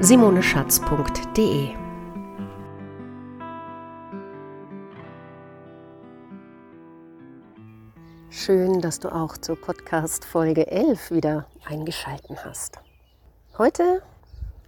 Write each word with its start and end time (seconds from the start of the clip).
www.simoneschatz.de. 0.00 1.74
Schön, 8.30 8.80
dass 8.80 8.98
du 9.00 9.14
auch 9.14 9.36
zur 9.38 9.60
Podcast 9.60 10.24
Folge 10.24 10.66
11 10.66 11.10
wieder 11.10 11.46
eingeschalten 11.64 12.36
hast. 12.44 12.80
Heute 13.56 14.02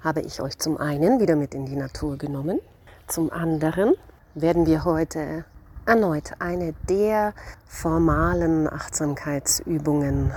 habe 0.01 0.21
ich 0.21 0.41
euch 0.41 0.59
zum 0.59 0.79
einen 0.79 1.21
wieder 1.21 1.37
mit 1.37 1.55
in 1.55 1.67
die 1.67 1.77
Natur 1.77 2.17
genommen, 2.17 2.61
zum 3.09 3.33
anderen 3.33 3.95
werden 4.35 4.67
wir 4.67 4.85
heute 4.85 5.45
erneut 5.87 6.33
eine 6.39 6.73
der 6.89 7.35
formalen 7.67 8.73
Achtsamkeitsübungen 8.73 10.33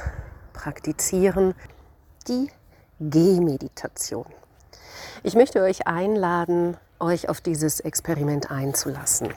praktizieren, 0.54 1.54
die 2.28 2.50
Gehmeditation. 3.00 4.26
Ich 5.22 5.36
möchte 5.36 5.62
euch 5.62 5.86
einladen, 5.86 6.78
euch 6.98 7.28
auf 7.28 7.42
dieses 7.42 7.82
Experiment 7.82 8.52
einzulassen. 8.52 9.28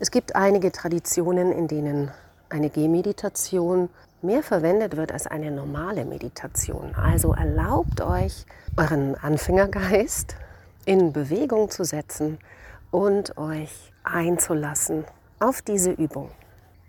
Es 0.00 0.10
gibt 0.10 0.34
einige 0.34 0.72
Traditionen, 0.72 1.52
in 1.52 1.68
denen 1.68 2.10
eine 2.48 2.70
Gehmeditation 2.70 3.88
mehr 4.20 4.42
verwendet 4.42 4.96
wird 4.96 5.12
als 5.12 5.28
eine 5.28 5.52
normale 5.52 6.04
Meditation. 6.04 6.92
Also 6.96 7.34
erlaubt 7.34 8.00
euch, 8.00 8.46
euren 8.76 9.14
Anfängergeist 9.14 10.34
in 10.86 11.12
Bewegung 11.12 11.70
zu 11.70 11.84
setzen 11.84 12.38
und 12.90 13.38
euch 13.38 13.92
einzulassen 14.02 15.04
auf 15.38 15.62
diese 15.62 15.92
Übung. 15.92 16.30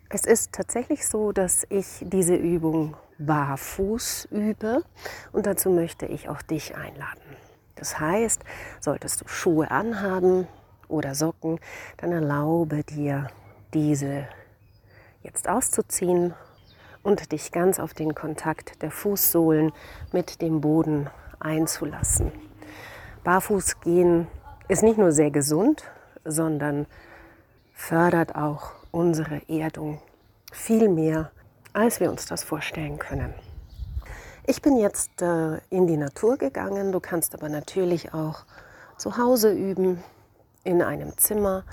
Es 0.10 0.26
ist 0.26 0.54
tatsächlich 0.54 1.08
so, 1.08 1.34
dass 1.34 1.68
ich 1.70 2.02
diese 2.02 2.36
Übung 2.36 2.98
barfuß 3.20 4.30
übe 4.32 4.82
und 5.34 5.46
dazu 5.46 5.70
möchte 5.70 6.08
ich 6.08 6.30
auch 6.30 6.42
dich 6.42 6.76
einladen. 6.76 7.22
Das 7.80 8.00
heißt, 8.00 8.42
solltest 8.82 9.22
du 9.22 9.28
Schuhe 9.28 9.72
anhaben 9.72 10.48
oder 10.90 11.16
Socken, 11.16 11.60
dann 11.98 12.12
erlaube 12.12 12.84
dir 12.84 13.30
diese 13.74 14.28
jetzt 15.24 15.48
auszuziehen 15.48 16.34
und 17.04 17.32
dich 17.32 17.52
ganz 17.52 17.80
auf 17.80 17.94
den 17.94 18.14
Kontakt 18.14 18.82
der 18.82 18.92
Fußsohlen 18.92 19.72
mit 20.12 20.42
dem 20.42 20.60
Boden 20.62 21.10
einzulassen. 21.40 22.32
Barfuß 23.24 23.80
gehen 23.82 24.28
ist 24.68 24.84
nicht 24.84 24.98
nur 24.98 25.12
sehr 25.12 25.32
gesund, 25.32 25.84
sondern 26.26 26.86
fördert 27.74 28.36
auch 28.36 28.72
unsere 28.92 29.42
Erdung 29.48 30.02
viel 30.52 30.90
mehr, 30.90 31.32
als 31.74 32.00
wir 32.00 32.12
uns 32.12 32.26
das 32.26 32.44
vorstellen 32.44 33.00
können. 33.00 33.34
Ich 34.50 34.64
bin 34.64 34.78
jetzt 34.78 35.22
äh, 35.22 35.58
in 35.70 35.86
die 35.86 35.96
Natur 35.96 36.36
gegangen, 36.36 36.92
du 36.92 37.00
kannst 37.00 37.36
aber 37.36 37.50
natürlich 37.50 38.16
auch 38.16 38.46
zu 38.98 39.16
Hause 39.16 39.52
üben, 39.52 40.04
in 40.64 40.82
einem 40.82 41.16
Zimmer 41.20 41.64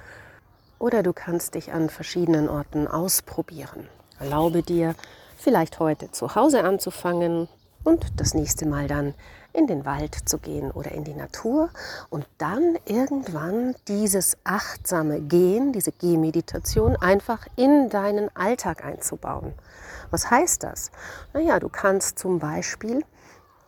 oder 0.79 1.03
du 1.03 1.15
kannst 1.15 1.55
dich 1.55 1.73
an 1.73 1.89
verschiedenen 1.89 2.51
Orten 2.51 2.87
ausprobieren. 2.87 3.89
Erlaube 4.19 4.63
dir, 4.63 4.95
vielleicht 5.39 5.81
heute 5.81 6.11
zu 6.11 6.35
Hause 6.35 6.65
anzufangen 6.65 7.49
und 7.83 8.21
das 8.21 8.35
nächste 8.35 8.69
Mal 8.69 8.89
dann 8.89 9.15
in 9.57 9.67
den 9.67 9.85
Wald 9.85 10.29
zu 10.29 10.39
gehen 10.39 10.71
oder 10.71 10.93
in 10.93 11.05
die 11.05 11.15
Natur 11.15 11.71
und 12.11 12.27
dann 12.39 12.77
irgendwann 12.85 13.75
dieses 13.89 14.37
achtsame 14.45 15.21
Gehen, 15.21 15.73
diese 15.73 15.93
Gehmeditation 15.93 16.97
einfach 16.97 17.47
in 17.57 17.89
deinen 17.89 18.35
Alltag 18.37 18.85
einzubauen. 18.85 19.55
Was 20.11 20.31
heißt 20.31 20.63
das? 20.63 20.91
Naja, 21.33 21.59
du 21.59 21.69
kannst 21.69 22.19
zum 22.19 22.39
Beispiel 22.39 23.03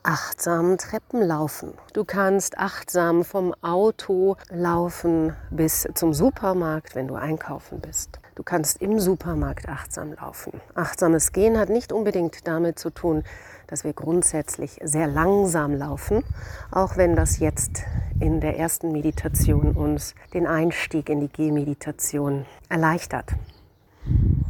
achtsam 0.03 0.79
Treppen 0.79 1.23
laufen. 1.23 1.75
Du 1.93 2.05
kannst 2.05 2.59
achtsam 2.59 3.25
vom 3.25 3.55
Auto 3.63 4.37
laufen 4.49 5.35
bis 5.51 5.89
zum 5.95 6.15
Supermarkt, 6.15 6.95
wenn 6.95 7.09
du 7.09 7.15
einkaufen 7.15 7.81
bist. 7.81 8.21
Du 8.35 8.43
kannst 8.43 8.81
im 8.81 9.01
Supermarkt 9.01 9.69
achtsam 9.69 10.15
laufen. 10.15 10.61
Achtsames 10.75 11.33
Gehen 11.33 11.59
hat 11.59 11.69
nicht 11.69 11.93
unbedingt 11.93 12.47
damit 12.47 12.79
zu 12.79 12.91
tun, 12.91 13.25
dass 13.69 13.85
wir 13.85 13.93
grundsätzlich 13.93 14.81
sehr 14.83 15.07
langsam 15.07 15.75
laufen, 15.75 16.25
auch 16.73 16.97
wenn 16.97 17.15
das 17.15 17.39
jetzt 17.39 17.85
in 18.19 18.41
der 18.41 18.59
ersten 18.59 18.91
Meditation 18.91 19.73
uns 19.73 20.15
den 20.35 20.47
Einstieg 20.47 21.09
in 21.09 21.21
die 21.21 21.29
Gehmeditation 21.29 22.47
erleichtert. 22.69 23.35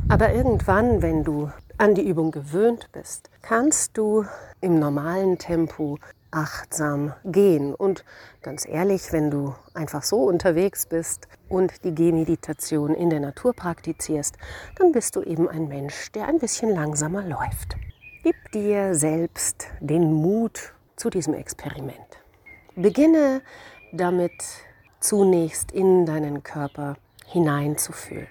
Aber 0.09 0.33
irgendwann, 0.33 1.03
wenn 1.03 1.25
du 1.25 1.51
an 1.77 1.95
die 1.95 2.09
Übung 2.09 2.31
gewöhnt 2.31 2.89
bist, 2.93 3.31
kannst 3.43 3.97
du 3.99 4.25
im 4.61 4.79
normalen 4.79 5.39
Tempo 5.39 5.99
achtsam 6.31 7.15
gehen. 7.25 7.75
Und 7.75 8.05
ganz 8.43 8.67
ehrlich, 8.67 9.13
wenn 9.13 9.31
du 9.31 9.55
einfach 9.75 10.03
so 10.03 10.25
unterwegs 10.25 10.87
bist 10.87 11.29
und 11.49 11.85
die 11.85 11.95
Gehmeditation 11.95 12.95
in 12.95 13.11
der 13.11 13.21
Natur 13.21 13.55
praktizierst, 13.55 14.37
dann 14.77 14.93
bist 14.93 15.17
du 15.17 15.23
eben 15.23 15.49
ein 15.49 15.69
Mensch, 15.69 16.13
der 16.13 16.27
ein 16.27 16.39
bisschen 16.39 16.75
langsamer 16.75 17.23
läuft. 17.23 17.77
Gib 18.29 18.53
dir 18.53 18.95
selbst 18.95 19.69
den 19.81 20.13
Mut 20.13 20.75
zu 20.97 21.09
diesem 21.09 21.33
Experiment. 21.33 22.21
Beginne 22.77 23.41
damit 23.91 24.35
zunächst 25.01 25.73
in 25.73 26.05
deinen 26.05 26.43
Körper 26.43 26.97
hineinzufühlen. 27.25 28.29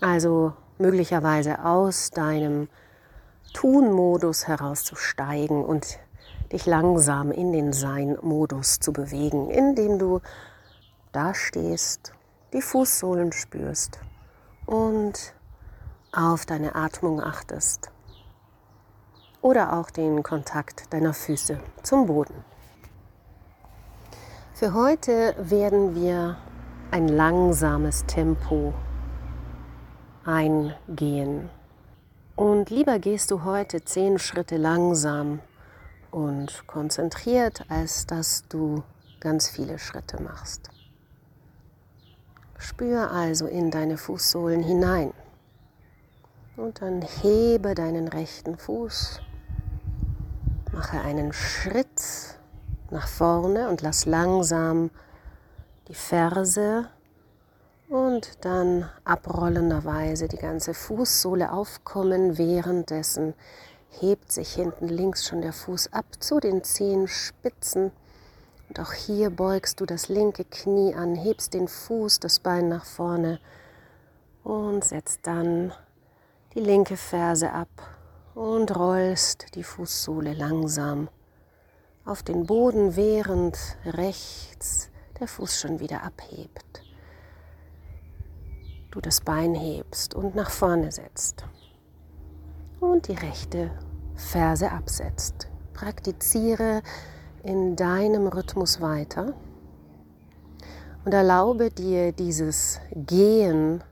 Also 0.00 0.54
möglicherweise 0.78 1.62
aus 1.62 2.12
deinem 2.12 2.70
Tun-Modus 3.52 4.48
herauszusteigen 4.48 5.62
und 5.62 5.98
dich 6.50 6.64
langsam 6.64 7.32
in 7.32 7.52
den 7.52 7.74
Sein-Modus 7.74 8.80
zu 8.80 8.94
bewegen, 8.94 9.50
indem 9.50 9.98
du 9.98 10.22
da 11.12 11.34
stehst, 11.34 12.14
die 12.54 12.62
Fußsohlen 12.62 13.32
spürst 13.32 14.00
und 14.64 15.34
auf 16.10 16.46
deine 16.46 16.74
Atmung 16.74 17.22
achtest 17.22 17.90
oder 19.42 19.72
auch 19.72 19.90
den 19.90 20.22
Kontakt 20.22 20.92
deiner 20.92 21.14
Füße 21.14 21.58
zum 21.82 22.06
Boden. 22.06 22.44
Für 24.54 24.74
heute 24.74 25.34
werden 25.38 25.94
wir 25.94 26.36
ein 26.90 27.08
langsames 27.08 28.04
Tempo 28.06 28.74
eingehen. 30.24 31.48
Und 32.36 32.70
lieber 32.70 32.98
gehst 32.98 33.30
du 33.30 33.44
heute 33.44 33.84
zehn 33.84 34.18
Schritte 34.18 34.56
langsam 34.56 35.40
und 36.10 36.66
konzentriert, 36.66 37.64
als 37.68 38.06
dass 38.06 38.46
du 38.48 38.82
ganz 39.20 39.48
viele 39.48 39.78
Schritte 39.78 40.22
machst. 40.22 40.70
Spür 42.58 43.10
also 43.10 43.46
in 43.46 43.70
deine 43.70 43.96
Fußsohlen 43.96 44.62
hinein 44.62 45.14
und 46.56 46.82
dann 46.82 47.00
hebe 47.00 47.74
deinen 47.74 48.08
rechten 48.08 48.58
Fuß 48.58 49.20
Mache 50.72 51.00
einen 51.00 51.32
Schritt 51.32 52.38
nach 52.90 53.08
vorne 53.08 53.68
und 53.68 53.82
lass 53.82 54.06
langsam 54.06 54.90
die 55.88 55.94
Ferse 55.94 56.88
und 57.88 58.44
dann 58.44 58.88
abrollenderweise 59.04 60.28
die 60.28 60.36
ganze 60.36 60.72
Fußsohle 60.72 61.52
aufkommen. 61.52 62.38
Währenddessen 62.38 63.34
hebt 63.88 64.30
sich 64.30 64.54
hinten 64.54 64.86
links 64.86 65.26
schon 65.26 65.42
der 65.42 65.52
Fuß 65.52 65.92
ab 65.92 66.06
zu 66.20 66.38
den 66.38 66.62
Zehenspitzen. 66.62 67.90
Und 68.68 68.78
auch 68.78 68.92
hier 68.92 69.30
beugst 69.30 69.80
du 69.80 69.86
das 69.86 70.08
linke 70.08 70.44
Knie 70.44 70.94
an, 70.94 71.16
hebst 71.16 71.52
den 71.52 71.66
Fuß, 71.66 72.20
das 72.20 72.38
Bein 72.38 72.68
nach 72.68 72.84
vorne 72.84 73.40
und 74.44 74.84
setzt 74.84 75.26
dann 75.26 75.72
die 76.54 76.60
linke 76.60 76.96
Ferse 76.96 77.52
ab 77.52 77.68
und 78.40 78.74
rollst 78.74 79.54
die 79.54 79.62
Fußsohle 79.62 80.32
langsam 80.32 81.10
auf 82.06 82.22
den 82.22 82.46
Boden, 82.46 82.96
während 82.96 83.58
rechts 83.84 84.88
der 85.20 85.28
Fuß 85.28 85.60
schon 85.60 85.78
wieder 85.78 86.02
abhebt. 86.04 86.82
Du 88.90 89.02
das 89.02 89.20
Bein 89.20 89.54
hebst 89.54 90.14
und 90.14 90.34
nach 90.34 90.48
vorne 90.48 90.90
setzt 90.90 91.44
und 92.80 93.08
die 93.08 93.14
rechte 93.14 93.72
Ferse 94.14 94.72
absetzt. 94.72 95.50
Praktiziere 95.74 96.80
in 97.42 97.76
deinem 97.76 98.26
Rhythmus 98.26 98.80
weiter 98.80 99.34
Und 101.04 101.12
erlaube 101.12 101.70
dir 101.70 102.12
dieses 102.12 102.80
Gehen 102.94 103.84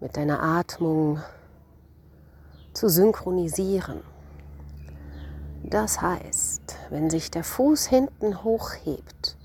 mit 0.00 0.16
deiner 0.16 0.42
Atmung 0.42 1.20
zu 2.74 2.88
synchronisieren. 2.88 4.02
Das 5.62 6.02
heißt, 6.02 6.76
wenn 6.90 7.08
sich 7.08 7.30
der 7.30 7.44
Fuß 7.44 7.86
hinten 7.86 8.44
hochhebt 8.44 9.38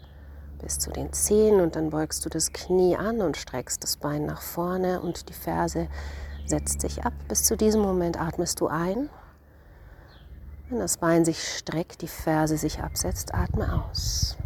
bis 0.62 0.78
zu 0.78 0.92
den 0.92 1.14
Zehen 1.14 1.62
und 1.62 1.76
dann 1.76 1.90
beugst 1.90 2.26
du 2.26 2.30
das 2.30 2.52
Knie 2.52 2.98
an 2.98 3.22
und 3.22 3.38
streckst 3.38 3.82
das 3.84 3.96
Bein 3.96 4.26
nach 4.26 4.42
vorne 4.42 5.00
und 5.02 5.30
die 5.30 5.34
Ferse 5.34 5.88
setzt 6.46 6.82
sich 6.82 7.06
ab. 7.06 7.14
Bis 7.28 7.44
zu 7.44 7.56
diesem 7.56 7.82
Moment 7.82 8.20
atmest 8.20 8.60
du 8.60 8.68
ein. 8.68 9.10
Wenn 10.70 10.80
das 10.80 10.98
Bein 10.98 11.24
sich 11.24 11.42
streckt, 11.42 12.02
die 12.02 12.08
Ferse 12.08 12.58
sich 12.58 12.82
absetzt, 12.82 13.34
atme 13.34 13.84
aus. 13.84 14.38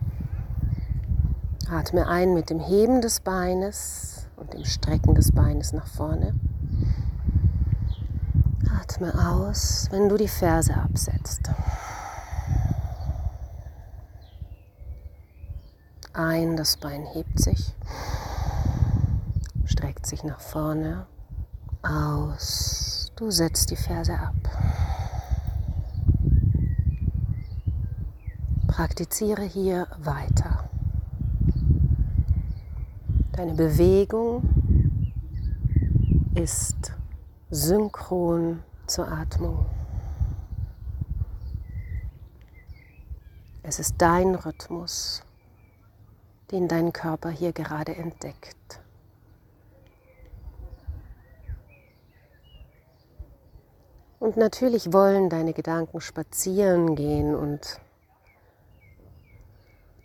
Atme 1.70 2.08
ein 2.08 2.34
mit 2.34 2.50
dem 2.50 2.60
Heben 2.60 3.02
des 3.02 3.20
Beines 3.20 4.28
und 4.36 4.54
dem 4.54 4.66
Strecken 4.66 5.16
des 5.16 5.32
Beines 5.32 5.74
nach 5.74 5.88
vorne. 5.88 6.36
Atme 8.80 9.14
aus, 9.14 9.88
wenn 9.92 10.10
du 10.10 10.18
die 10.18 10.28
Ferse 10.28 10.74
absetzt. 10.76 11.50
Ein, 16.14 16.58
das 16.58 16.78
Bein 16.78 17.06
hebt 17.06 17.40
sich, 17.40 17.74
streckt 19.66 20.06
sich 20.06 20.24
nach 20.24 20.40
vorne. 20.40 21.08
Aus, 21.82 23.12
du 23.16 23.32
setzt 23.32 23.72
die 23.72 23.76
Ferse 23.76 24.14
ab. 24.14 24.36
Praktiziere 28.68 29.44
hier 29.44 29.88
weiter. 29.98 30.70
Deine 33.34 33.54
Bewegung 33.54 34.44
ist 36.36 36.94
synchron 37.54 38.64
zur 38.88 39.08
Atmung. 39.08 39.66
Es 43.62 43.78
ist 43.78 43.94
dein 44.00 44.34
Rhythmus, 44.34 45.24
den 46.50 46.68
dein 46.68 46.92
Körper 46.94 47.30
hier 47.30 47.54
gerade 47.54 47.96
entdeckt. 47.96 48.82
Und 54.20 54.36
natürlich 54.36 54.92
wollen 54.92 55.30
deine 55.30 55.54
Gedanken 55.54 56.02
spazieren 56.02 56.96
gehen 56.96 57.36
und 57.36 57.80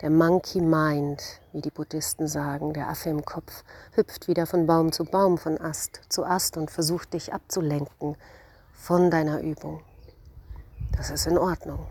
der 0.01 0.09
Monkey 0.09 0.61
Mind, 0.61 1.21
wie 1.51 1.59
die 1.59 1.71
Buddhisten 1.71 2.27
sagen, 2.27 2.73
der 2.73 2.87
Affe 2.89 3.09
im 3.09 3.25
Kopf, 3.25 3.63
hüpft 3.91 4.29
wieder 4.29 4.45
von 4.45 4.65
Baum 4.65 4.93
zu 4.93 5.03
Baum, 5.03 5.37
von 5.37 5.59
Ast 5.59 6.01
zu 6.07 6.23
Ast 6.23 6.55
und 6.55 6.71
versucht 6.71 7.13
dich 7.13 7.33
abzulenken 7.33 8.15
von 8.71 9.11
deiner 9.11 9.41
Übung. 9.41 9.81
Das 10.95 11.09
ist 11.09 11.27
in 11.27 11.37
Ordnung. 11.37 11.85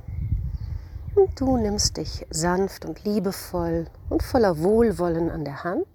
Und 1.15 1.39
du 1.39 1.59
nimmst 1.59 1.99
dich 1.99 2.27
sanft 2.31 2.87
und 2.87 3.05
liebevoll 3.05 3.87
und 4.09 4.23
voller 4.23 4.59
Wohlwollen 4.63 5.31
an 5.31 5.45
der 5.45 5.65
Hand 5.65 5.87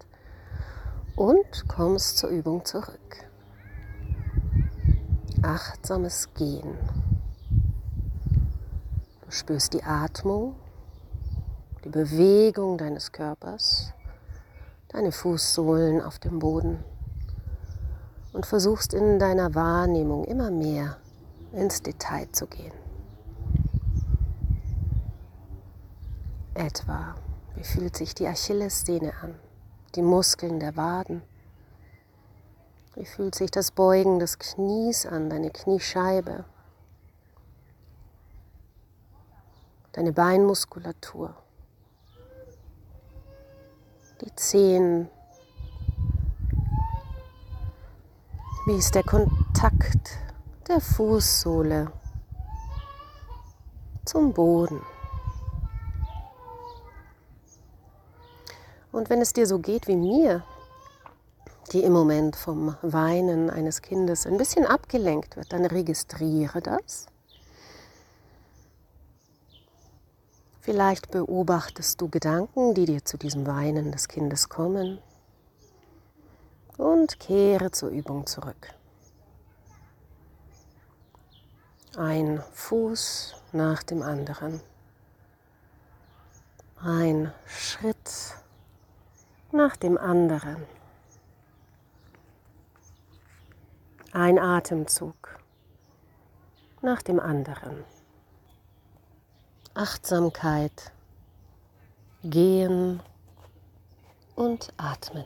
und 1.16 1.66
kommst 1.66 2.18
zur 2.18 2.30
Übung 2.30 2.64
zurück. 2.64 3.00
Achtsames 5.42 6.32
Gehen. 6.34 6.78
Du 9.24 9.30
spürst 9.30 9.72
die 9.72 9.82
Atmung 9.82 10.54
die 11.84 11.90
Bewegung 11.90 12.78
deines 12.78 13.12
Körpers, 13.12 13.92
deine 14.88 15.12
Fußsohlen 15.12 16.00
auf 16.00 16.18
dem 16.18 16.38
Boden 16.38 16.82
und 18.32 18.46
versuchst 18.46 18.94
in 18.94 19.18
deiner 19.18 19.54
Wahrnehmung 19.54 20.24
immer 20.24 20.50
mehr 20.50 20.96
ins 21.52 21.82
Detail 21.82 22.26
zu 22.32 22.46
gehen. 22.46 22.72
Etwa, 26.54 27.16
wie 27.54 27.64
fühlt 27.64 27.96
sich 27.96 28.14
die 28.14 28.26
Achillessehne 28.26 29.12
an, 29.20 29.34
die 29.94 30.02
Muskeln 30.02 30.60
der 30.60 30.76
Waden? 30.76 31.22
Wie 32.94 33.04
fühlt 33.04 33.34
sich 33.34 33.50
das 33.50 33.72
Beugen 33.72 34.20
des 34.20 34.38
Knies 34.38 35.04
an, 35.04 35.28
deine 35.28 35.50
Kniescheibe? 35.50 36.44
Deine 39.92 40.12
Beinmuskulatur? 40.12 41.34
Die 44.20 44.34
Zehen. 44.36 45.08
Wie 48.66 48.76
ist 48.76 48.94
der 48.94 49.02
Kontakt 49.02 50.18
der 50.68 50.80
Fußsohle 50.80 51.92
zum 54.04 54.32
Boden? 54.32 54.80
Und 58.92 59.10
wenn 59.10 59.20
es 59.20 59.32
dir 59.32 59.46
so 59.46 59.58
geht 59.58 59.88
wie 59.88 59.96
mir, 59.96 60.44
die 61.72 61.82
im 61.82 61.92
Moment 61.92 62.36
vom 62.36 62.76
Weinen 62.82 63.50
eines 63.50 63.82
Kindes 63.82 64.26
ein 64.26 64.36
bisschen 64.36 64.66
abgelenkt 64.66 65.36
wird, 65.36 65.52
dann 65.52 65.66
registriere 65.66 66.62
das 66.62 67.06
Vielleicht 70.64 71.10
beobachtest 71.10 72.00
du 72.00 72.08
Gedanken, 72.08 72.72
die 72.72 72.86
dir 72.86 73.04
zu 73.04 73.18
diesem 73.18 73.46
Weinen 73.46 73.92
des 73.92 74.08
Kindes 74.08 74.48
kommen 74.48 74.98
und 76.78 77.20
kehre 77.20 77.70
zur 77.70 77.90
Übung 77.90 78.26
zurück. 78.26 78.72
Ein 81.98 82.42
Fuß 82.54 83.34
nach 83.52 83.82
dem 83.82 84.00
anderen. 84.00 84.62
Ein 86.80 87.30
Schritt 87.44 88.34
nach 89.52 89.76
dem 89.76 89.98
anderen. 89.98 90.64
Ein 94.12 94.38
Atemzug 94.38 95.38
nach 96.80 97.02
dem 97.02 97.20
anderen. 97.20 97.84
Achtsamkeit, 99.76 100.92
Gehen 102.22 103.00
und 104.36 104.72
Atmen. 104.76 105.24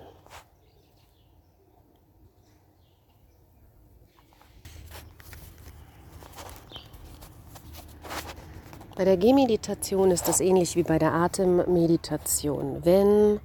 Bei 8.96 9.04
der 9.04 9.18
Gehmeditation 9.18 10.11
ist 10.11 10.26
es 10.28 10.40
ähnlich 10.40 10.76
wie 10.76 10.82
bei 10.82 10.99
der 10.99 11.12
Atemmeditation. 11.12 12.84
Wenn 12.87 13.40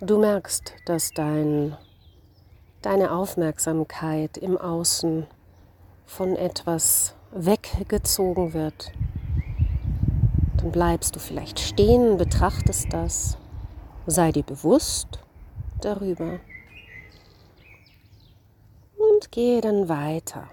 du 0.00 0.18
merkst, 0.18 0.72
dass 0.86 1.12
dein, 1.12 1.76
deine 2.80 3.12
Aufmerksamkeit 3.12 4.38
im 4.38 4.56
Außen 4.56 5.26
von 6.06 6.34
etwas 6.34 7.14
weggezogen 7.30 8.54
wird, 8.54 8.90
dann 10.58 10.72
bleibst 10.72 11.16
du 11.16 11.20
vielleicht 11.20 11.60
stehen, 11.60 12.16
betrachtest 12.16 12.92
das, 12.92 13.38
sei 14.06 14.32
dir 14.32 14.42
bewusst 14.42 15.20
darüber 15.80 16.40
und 18.96 19.30
gehe 19.30 19.60
dann 19.60 19.88
weiter. 19.88 20.48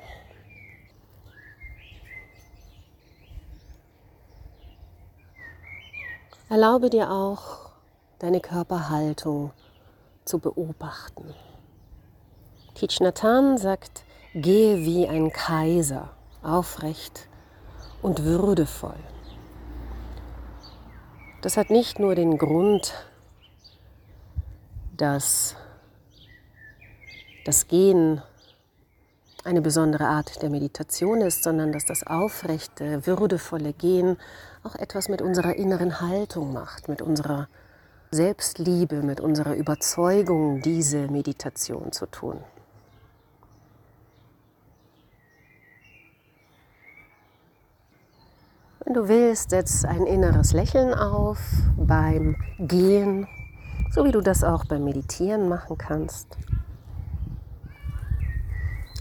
Erlaube 6.48 6.92
dir 6.92 7.12
auch, 7.12 7.72
deine 8.20 8.40
Körperhaltung 8.40 9.52
zu 10.26 10.40
beobachten. 10.40 11.34
Thich 12.76 13.00
Nhat 13.00 13.24
Hanh 13.24 13.58
sagt, 13.58 14.04
gehe 14.36 14.78
wie 14.86 15.08
ein 15.08 15.32
Kaiser, 15.32 16.10
aufrecht 16.44 17.28
und 18.02 18.24
würdevoll. 18.24 19.00
Das 21.46 21.58
hat 21.58 21.70
nicht 21.70 22.00
nur 22.00 22.16
den 22.16 22.40
Grund, 22.40 22.96
dass 24.98 25.56
das 27.46 27.68
Gehen 27.68 28.24
eine 29.44 29.62
besondere 29.62 30.08
Art 30.08 30.42
der 30.42 30.50
Meditation 30.50 31.22
ist, 31.22 31.44
sondern 31.44 31.72
dass 31.72 31.86
das 31.86 32.02
aufrechte, 32.08 33.06
würdevolle 33.06 33.74
Gehen 33.74 34.18
auch 34.64 34.74
etwas 34.74 35.08
mit 35.08 35.22
unserer 35.22 35.56
inneren 35.56 36.02
Haltung 36.02 36.52
macht, 36.52 36.88
mit 36.88 37.04
unserer 37.04 37.48
Selbstliebe, 38.10 39.04
mit 39.04 39.20
unserer 39.20 39.54
Überzeugung, 39.54 40.64
diese 40.64 41.10
Meditation 41.10 41.92
zu 41.92 42.08
tun. 42.08 42.40
Wenn 48.86 48.94
du 48.94 49.08
willst, 49.08 49.50
setz 49.50 49.84
ein 49.84 50.06
inneres 50.06 50.54
Lächeln 50.54 50.94
auf 50.94 51.40
beim 51.76 52.36
Gehen. 52.60 53.28
so 53.90 54.06
wie 54.06 54.12
du 54.12 54.22
das 54.22 54.44
auch 54.44 54.66
beim 54.66 54.84
Meditieren 54.84 55.50
machen 55.50 55.76
kannst. 55.78 56.38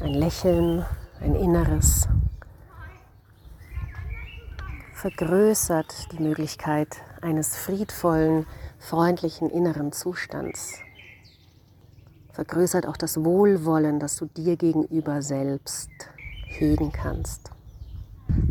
Ein 0.00 0.14
Lächeln, 0.14 0.86
ein 1.20 1.34
inneres, 1.34 2.08
vergrößert 4.94 6.12
die 6.12 6.22
Möglichkeit 6.22 6.96
eines 7.20 7.54
friedvollen, 7.54 8.46
freundlichen 8.78 9.50
inneren 9.50 9.92
Zustands. 9.92 10.78
Vergrößert 12.32 12.86
auch 12.86 12.96
das 12.96 13.22
Wohlwollen, 13.22 14.00
das 14.00 14.16
du 14.16 14.24
dir 14.24 14.56
gegenüber 14.56 15.20
selbst 15.20 15.90
hegen 16.46 16.90
kannst. 16.90 17.53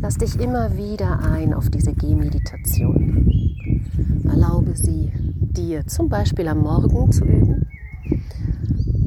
Lass 0.04 0.18
dich 0.18 0.38
immer 0.38 0.76
wieder 0.76 1.20
ein 1.20 1.54
auf 1.54 1.70
diese 1.70 1.94
Gehmeditation. 1.94 3.38
Erlaube 4.28 4.76
sie 4.76 5.10
dir 5.14 5.86
zum 5.86 6.10
Beispiel 6.10 6.46
am 6.48 6.58
Morgen 6.58 7.10
zu 7.10 7.24
üben 7.24 7.66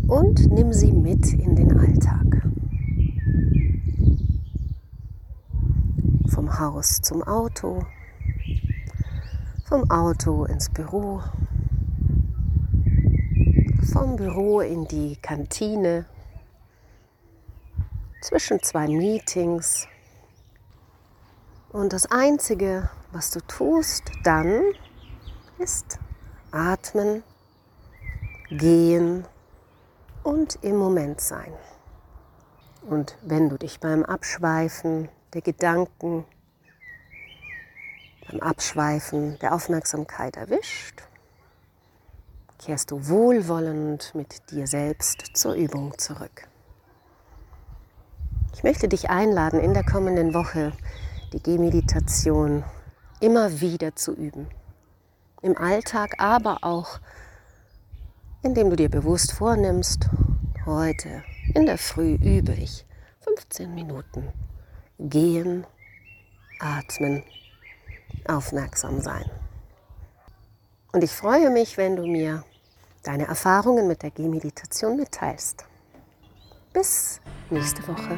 und 0.07 0.51
nimm 0.51 0.73
sie 0.73 0.91
mit 0.91 1.33
in 1.33 1.55
den 1.55 1.77
Alltag. 1.77 2.41
Vom 6.29 6.59
Haus 6.59 6.99
zum 7.03 7.21
Auto, 7.21 7.85
vom 9.65 9.91
Auto 9.91 10.45
ins 10.45 10.67
Büro, 10.67 11.21
vom 13.93 14.15
Büro 14.15 14.61
in 14.61 14.87
die 14.87 15.15
Kantine, 15.17 16.05
zwischen 18.21 18.59
zwei 18.63 18.87
Meetings. 18.87 19.87
Und 21.77 21.93
das 21.93 22.07
Einzige, 22.07 22.89
was 23.11 23.29
du 23.29 23.39
tust 23.39 24.01
dann, 24.23 24.63
ist 25.59 25.99
atmen, 26.49 27.21
gehen 28.49 29.25
und 30.23 30.57
im 30.63 30.75
Moment 30.75 31.21
sein. 31.21 31.53
Und 32.81 33.15
wenn 33.21 33.49
du 33.49 33.59
dich 33.59 33.79
beim 33.79 34.03
Abschweifen 34.03 35.09
der 35.35 35.43
Gedanken, 35.43 36.25
beim 38.27 38.39
Abschweifen 38.39 39.37
der 39.37 39.53
Aufmerksamkeit 39.53 40.35
erwischt, 40.35 41.03
kehrst 42.57 42.89
du 42.89 43.07
wohlwollend 43.07 44.15
mit 44.15 44.49
dir 44.49 44.65
selbst 44.65 45.29
zur 45.35 45.53
Übung 45.53 45.95
zurück. 45.99 46.47
Ich 48.55 48.63
möchte 48.63 48.87
dich 48.87 49.11
einladen, 49.11 49.59
in 49.59 49.75
der 49.75 49.83
kommenden 49.83 50.33
Woche 50.33 50.73
die 51.33 51.41
Gehmeditation 51.41 52.63
immer 53.19 53.61
wieder 53.61 53.95
zu 53.95 54.13
üben. 54.13 54.47
Im 55.41 55.57
Alltag, 55.57 56.15
aber 56.17 56.59
auch 56.63 56.99
indem 58.43 58.69
du 58.69 58.75
dir 58.75 58.89
bewusst 58.89 59.33
vornimmst, 59.33 60.09
heute 60.65 61.23
in 61.53 61.65
der 61.65 61.77
Früh 61.77 62.15
übe 62.15 62.53
ich 62.53 62.85
15 63.21 63.73
Minuten 63.73 64.31
gehen, 64.99 65.65
atmen, 66.59 67.23
aufmerksam 68.27 69.01
sein. 69.01 69.29
Und 70.93 71.03
ich 71.03 71.11
freue 71.11 71.49
mich, 71.49 71.77
wenn 71.77 71.95
du 71.95 72.05
mir 72.05 72.43
deine 73.03 73.27
Erfahrungen 73.27 73.87
mit 73.87 74.01
der 74.01 74.11
Gehmeditation 74.11 74.95
mitteilst. 74.95 75.65
Bis 76.73 77.19
nächste 77.49 77.85
Woche. 77.87 78.17